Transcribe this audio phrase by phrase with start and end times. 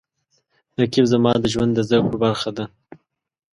[0.79, 2.65] رقیب زما د ژوند د زده کړو برخه ده